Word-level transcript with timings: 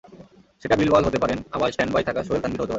সেটা 0.61 0.75
বিলওয়াল 0.81 1.03
হতে 1.07 1.19
পারেন, 1.23 1.39
আবার 1.55 1.69
স্ট্যান্ডবাই 1.73 2.03
থাকা 2.09 2.21
সোহেল 2.25 2.41
তানভিরও 2.41 2.61
হতে 2.61 2.61
পারেন। 2.63 2.69